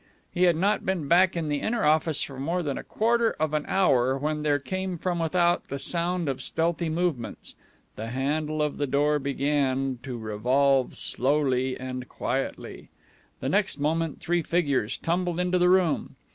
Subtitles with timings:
[0.33, 3.53] He had not been back in the inner office for more than a quarter of
[3.53, 7.53] an hour when there came from without the sound of stealthy movements.
[7.97, 12.89] The handle of the door began to revolve slowly and quietly.
[13.41, 16.15] The next moment three figures tumbled into the room.